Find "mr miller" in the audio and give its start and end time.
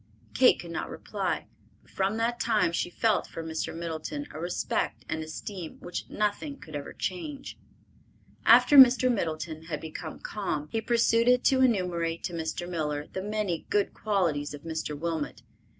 12.33-13.05